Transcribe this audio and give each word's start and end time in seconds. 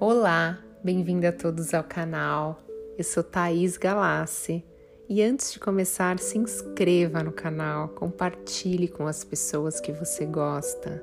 Olá, 0.00 0.56
bem-vindo 0.80 1.26
a 1.26 1.32
todos 1.32 1.74
ao 1.74 1.82
canal. 1.82 2.62
Eu 2.96 3.02
sou 3.02 3.20
Thaís 3.20 3.76
Galassi 3.76 4.64
e 5.08 5.20
antes 5.20 5.52
de 5.52 5.58
começar, 5.58 6.20
se 6.20 6.38
inscreva 6.38 7.20
no 7.20 7.32
canal, 7.32 7.88
compartilhe 7.88 8.86
com 8.86 9.08
as 9.08 9.24
pessoas 9.24 9.80
que 9.80 9.90
você 9.90 10.24
gosta. 10.24 11.02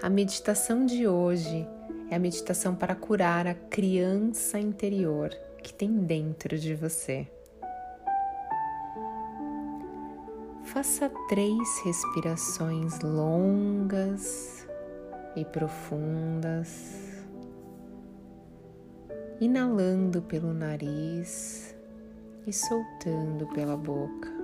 A 0.00 0.08
meditação 0.08 0.86
de 0.86 1.06
hoje 1.06 1.68
é 2.10 2.16
a 2.16 2.18
meditação 2.18 2.74
para 2.74 2.94
curar 2.94 3.46
a 3.46 3.52
criança 3.52 4.58
interior 4.58 5.28
que 5.62 5.74
tem 5.74 5.92
dentro 5.92 6.58
de 6.58 6.74
você. 6.74 7.28
Faça 10.64 11.12
três 11.28 11.82
respirações 11.84 12.98
longas 13.00 14.66
e 15.36 15.44
profundas 15.44 17.05
inalando 19.40 20.22
pelo 20.22 20.54
nariz 20.54 21.76
e 22.46 22.52
soltando 22.52 23.46
pela 23.48 23.76
boca. 23.76 24.34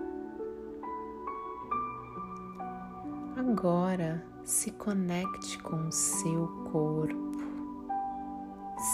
Agora 3.36 4.22
se 4.44 4.70
conecte 4.72 5.58
com 5.62 5.88
o 5.88 5.92
seu 5.92 6.46
corpo. 6.70 7.16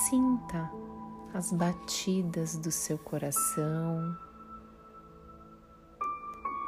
Sinta 0.08 0.70
as 1.34 1.52
batidas 1.52 2.56
do 2.56 2.70
seu 2.70 2.98
coração. 2.98 4.16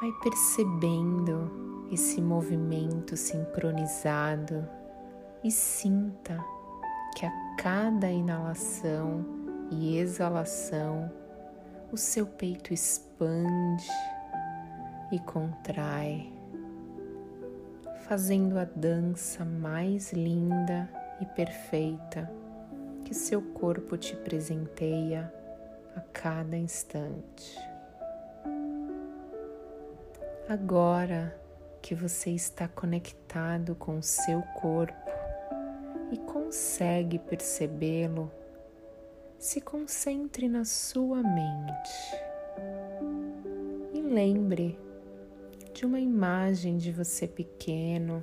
Vai 0.01 0.13
percebendo 0.23 1.87
esse 1.91 2.21
movimento 2.21 3.17
sincronizado 3.17 4.67
e 5.45 5.51
sinta 5.51 6.43
que 7.15 7.27
a 7.27 7.33
cada 7.59 8.11
inalação 8.11 9.25
e 9.71 9.97
exalação 9.99 11.11
o 11.93 11.97
seu 11.97 12.27
peito 12.27 12.73
expande 12.73 13.89
e 15.11 15.19
contrai, 15.19 16.33
fazendo 18.07 18.59
a 18.59 18.65
dança 18.65 19.45
mais 19.45 20.13
linda 20.13 20.89
e 21.21 21.27
perfeita 21.27 22.31
que 23.05 23.15
seu 23.15 23.43
corpo 23.43 23.97
te 23.97 24.15
presenteia 24.15 25.33
a 25.97 26.01
cada 26.01 26.57
instante. 26.57 27.59
Agora 30.49 31.37
que 31.81 31.95
você 31.95 32.31
está 32.31 32.69
conectado 32.69 33.75
com 33.75 33.99
o 33.99 34.03
seu 34.03 34.43
corpo, 34.61 35.00
e 36.11 36.19
consegue 36.19 37.19
percebê-lo, 37.19 38.31
se 39.39 39.61
concentre 39.61 40.49
na 40.49 40.65
sua 40.65 41.23
mente 41.23 42.15
e 43.95 44.01
lembre 44.01 44.79
de 45.73 45.87
uma 45.87 46.01
imagem 46.01 46.77
de 46.77 46.93
você 46.93 47.27
pequeno, 47.27 48.23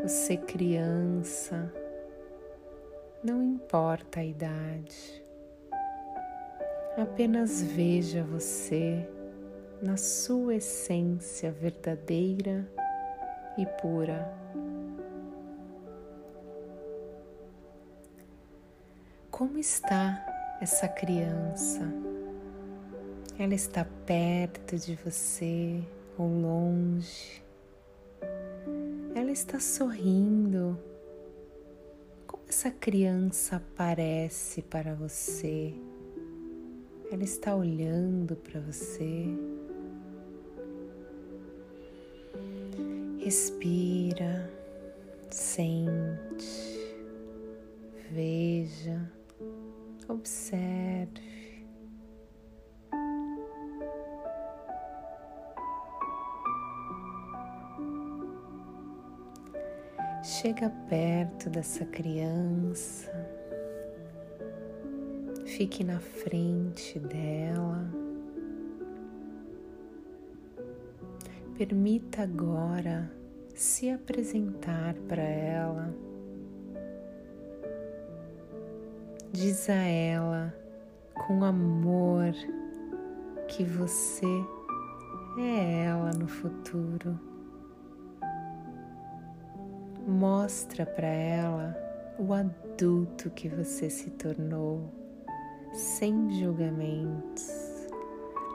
você 0.00 0.36
criança, 0.36 1.72
não 3.22 3.42
importa 3.42 4.20
a 4.20 4.24
idade, 4.24 5.24
apenas 6.96 7.60
veja 7.60 8.22
você 8.22 9.06
na 9.82 9.96
sua 9.96 10.54
essência 10.54 11.52
verdadeira 11.52 12.66
e 13.58 13.66
pura. 13.80 14.32
Como 19.36 19.58
está 19.58 20.24
essa 20.62 20.88
criança? 20.88 21.82
Ela 23.38 23.52
está 23.54 23.84
perto 24.06 24.78
de 24.78 24.94
você 24.94 25.84
ou 26.16 26.26
longe? 26.26 27.44
Ela 29.14 29.30
está 29.30 29.60
sorrindo? 29.60 30.80
Como 32.26 32.44
essa 32.48 32.70
criança 32.70 33.56
aparece 33.56 34.62
para 34.62 34.94
você? 34.94 35.74
Ela 37.12 37.24
está 37.24 37.54
olhando 37.54 38.36
para 38.36 38.58
você? 38.62 39.26
Respira, 43.18 44.50
sente, 45.30 46.55
Observe. 50.26 51.22
Chega 60.24 60.68
perto 60.88 61.48
dessa 61.48 61.84
criança, 61.84 63.08
fique 65.44 65.84
na 65.84 66.00
frente 66.00 66.98
dela. 66.98 67.88
Permita 71.56 72.22
agora 72.22 73.08
se 73.54 73.88
apresentar 73.90 74.94
para 75.06 75.22
ela. 75.22 76.15
Diz 79.36 79.68
a 79.68 79.74
ela 79.74 80.54
com 81.14 81.44
amor 81.44 82.32
que 83.48 83.64
você 83.64 84.24
é 85.36 85.84
ela 85.84 86.10
no 86.12 86.26
futuro. 86.26 87.20
Mostra 90.08 90.86
para 90.86 91.06
ela 91.06 91.76
o 92.18 92.32
adulto 92.32 93.28
que 93.28 93.46
você 93.46 93.90
se 93.90 94.08
tornou, 94.12 94.90
sem 95.74 96.30
julgamentos, 96.40 97.50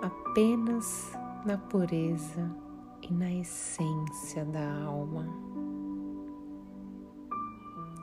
apenas 0.02 1.12
na 1.46 1.60
pureza 1.60 2.50
e 3.08 3.14
na 3.14 3.32
essência 3.32 4.44
da 4.46 4.82
alma. 4.84 5.28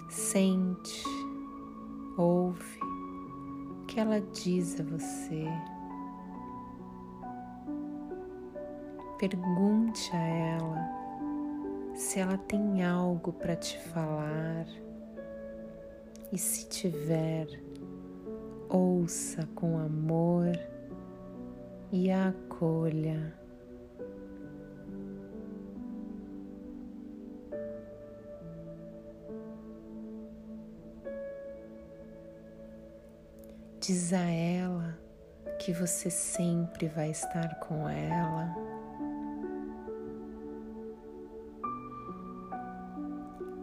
Sente 0.09 1.18
Ouve 2.19 2.81
o 2.83 3.87
que 3.87 4.01
ela 4.01 4.21
diz 4.21 4.81
a 4.81 4.83
você. 4.83 5.45
Pergunte 9.21 10.11
a 10.17 10.27
ela 10.27 10.99
se 11.95 12.19
ela 12.19 12.37
tem 12.37 12.85
algo 12.85 13.33
para 13.33 13.55
te 13.55 13.79
falar 13.79 14.67
e, 16.33 16.37
se 16.37 16.69
tiver, 16.69 17.47
ouça 18.69 19.49
com 19.55 19.79
amor 19.79 20.59
e 21.93 22.11
a 22.11 22.31
acolha. 22.31 23.33
Diz 33.89 34.13
a 34.13 34.31
ela 34.31 34.99
que 35.59 35.73
você 35.73 36.11
sempre 36.11 36.89
vai 36.89 37.11
estar 37.11 37.59
com 37.59 37.89
ela. 37.89 38.55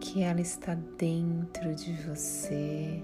Que 0.00 0.24
ela 0.24 0.40
está 0.40 0.74
dentro 0.98 1.72
de 1.76 1.92
você 1.92 3.00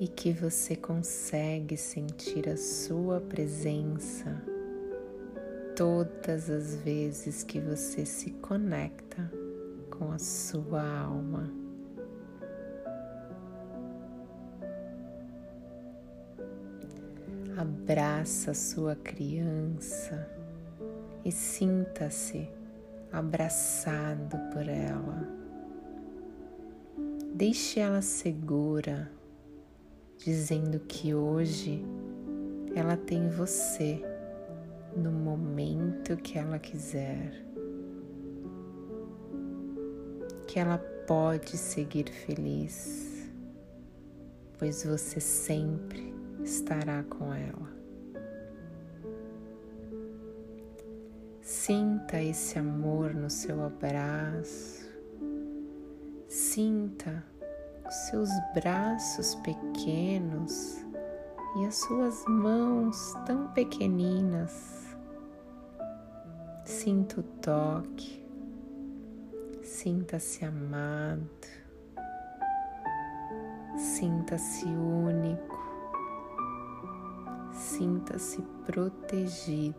e 0.00 0.08
que 0.08 0.32
você 0.32 0.74
consegue 0.74 1.76
sentir 1.76 2.48
a 2.48 2.56
sua 2.56 3.20
presença 3.20 4.42
todas 5.76 6.48
as 6.48 6.76
vezes 6.76 7.44
que 7.44 7.60
você 7.60 8.06
se 8.06 8.30
conecta 8.30 9.30
com 9.90 10.10
a 10.10 10.18
sua 10.18 10.82
alma. 10.82 11.61
Abraça 17.62 18.54
sua 18.54 18.96
criança 18.96 20.28
e 21.24 21.30
sinta-se 21.30 22.50
abraçado 23.12 24.36
por 24.52 24.68
ela. 24.68 25.28
Deixe 27.32 27.78
ela 27.78 28.02
segura, 28.02 29.08
dizendo 30.18 30.80
que 30.80 31.14
hoje 31.14 31.84
ela 32.74 32.96
tem 32.96 33.28
você 33.28 34.04
no 34.96 35.12
momento 35.12 36.16
que 36.16 36.36
ela 36.36 36.58
quiser. 36.58 37.32
Que 40.48 40.58
ela 40.58 40.78
pode 41.06 41.56
seguir 41.56 42.10
feliz, 42.10 43.30
pois 44.58 44.84
você 44.84 45.20
sempre 45.20 46.11
estará 46.42 47.02
com 47.04 47.32
ela. 47.32 47.72
Sinta 51.40 52.22
esse 52.22 52.58
amor 52.58 53.14
no 53.14 53.28
seu 53.28 53.64
abraço, 53.64 54.88
sinta 56.28 57.22
os 57.86 57.94
seus 58.08 58.30
braços 58.54 59.34
pequenos 59.36 60.82
e 61.56 61.66
as 61.66 61.76
suas 61.76 62.24
mãos 62.26 63.14
tão 63.26 63.48
pequeninas. 63.48 64.96
Sinta 66.64 67.20
o 67.20 67.22
toque, 67.22 68.24
sinta-se 69.62 70.44
amado, 70.44 71.28
sinta-se 73.76 74.64
único, 74.66 75.61
sinta-se 77.72 78.42
protegido. 78.66 79.74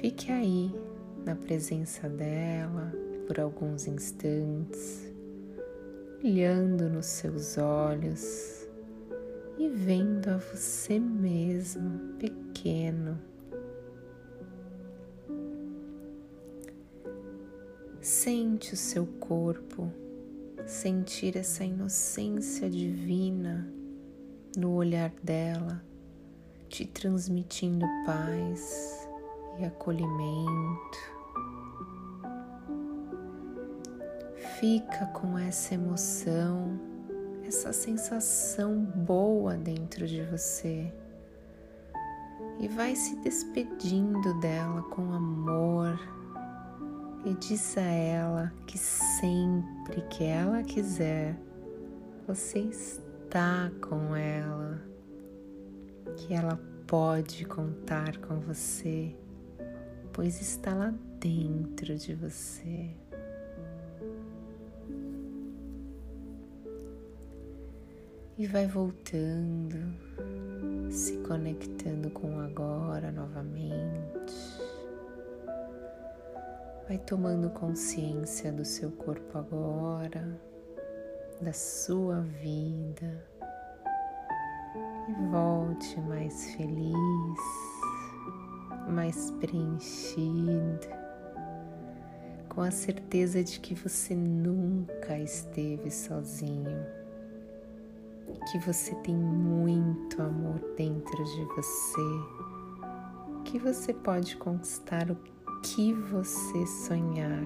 Fique 0.00 0.32
aí 0.32 0.74
na 1.24 1.34
presença 1.34 2.08
dela 2.08 2.90
por 3.26 3.38
alguns 3.38 3.86
instantes, 3.86 5.12
olhando 6.24 6.88
nos 6.88 7.06
seus 7.06 7.58
olhos 7.58 8.66
e 9.58 9.68
vendo 9.68 10.28
a 10.28 10.38
você 10.38 10.98
mesmo 10.98 12.14
pequeno. 12.18 13.18
Sente 18.00 18.72
o 18.72 18.76
seu 18.76 19.06
corpo, 19.20 19.92
sentir 20.68 21.34
essa 21.34 21.64
inocência 21.64 22.68
divina 22.68 23.66
no 24.54 24.74
olhar 24.74 25.10
dela, 25.22 25.82
te 26.68 26.84
transmitindo 26.86 27.86
paz 28.04 29.08
e 29.58 29.64
acolhimento. 29.64 30.98
Fica 34.60 35.06
com 35.06 35.38
essa 35.38 35.74
emoção, 35.74 36.78
essa 37.46 37.72
sensação 37.72 38.84
boa 38.84 39.56
dentro 39.56 40.06
de 40.06 40.22
você 40.24 40.92
e 42.60 42.68
vai 42.68 42.94
se 42.94 43.16
despedindo 43.20 44.38
dela 44.40 44.82
com 44.82 45.12
amor 45.14 46.17
e 47.24 47.34
diz 47.34 47.76
a 47.76 47.82
ela 47.82 48.52
que 48.66 48.78
sempre 48.78 50.02
que 50.10 50.24
ela 50.24 50.62
quiser, 50.62 51.36
você 52.26 52.60
está 52.60 53.70
com 53.80 54.14
ela, 54.14 54.82
que 56.16 56.34
ela 56.34 56.58
pode 56.86 57.44
contar 57.44 58.16
com 58.18 58.40
você 58.40 59.14
pois 60.18 60.42
está 60.42 60.74
lá 60.74 60.92
dentro 61.20 61.96
de 61.96 62.12
você. 62.12 62.90
E 68.36 68.44
vai 68.48 68.66
voltando, 68.66 69.76
se 70.90 71.18
conectando 71.18 72.10
com 72.10 72.34
o 72.34 72.40
agora 72.40 73.12
novamente. 73.12 74.34
Vai 76.88 76.98
tomando 76.98 77.50
consciência 77.50 78.50
do 78.50 78.64
seu 78.64 78.90
corpo 78.90 79.36
agora, 79.36 80.40
da 81.40 81.52
sua 81.52 82.22
vida. 82.22 83.24
E 85.08 85.30
volte 85.30 86.00
mais 86.00 86.54
feliz 86.54 87.68
mais 88.88 89.30
preenchido, 89.32 90.88
com 92.48 92.62
a 92.62 92.70
certeza 92.70 93.44
de 93.44 93.60
que 93.60 93.74
você 93.74 94.14
nunca 94.14 95.18
esteve 95.18 95.90
sozinho, 95.90 96.86
que 98.50 98.58
você 98.58 98.94
tem 98.96 99.14
muito 99.14 100.20
amor 100.22 100.58
dentro 100.76 101.24
de 101.24 101.44
você, 101.54 102.00
que 103.44 103.58
você 103.58 103.92
pode 103.92 104.36
conquistar 104.36 105.10
o 105.10 105.16
que 105.62 105.92
você 105.92 106.66
sonhar, 106.66 107.42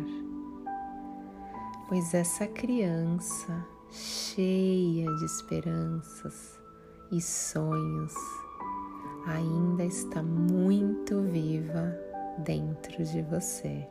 pois 1.88 2.14
essa 2.14 2.46
criança 2.46 3.66
cheia 3.90 5.06
de 5.16 5.24
esperanças 5.24 6.58
e 7.10 7.20
sonhos 7.20 8.14
ainda 9.26 9.84
está 9.84 10.22
muito 10.22 11.22
viva 11.22 11.94
dentro 12.38 13.04
de 13.04 13.22
você. 13.22 13.86